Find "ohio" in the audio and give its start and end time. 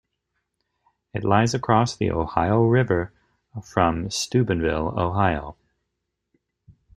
2.09-2.63, 4.99-5.55